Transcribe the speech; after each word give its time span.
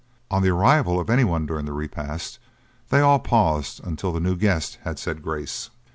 On 0.31 0.41
the 0.41 0.49
arrival 0.49 0.99
of 0.99 1.11
any 1.11 1.23
one 1.23 1.45
during 1.45 1.65
the 1.65 1.73
repast, 1.73 2.39
they 2.89 3.01
all 3.01 3.19
paused 3.19 3.79
until 3.83 4.11
the 4.11 4.19
new 4.19 4.35
guest 4.35 4.79
had 4.81 4.97
said 4.97 5.21
grace. 5.21 5.69